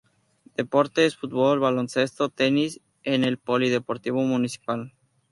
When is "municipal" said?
4.23-4.95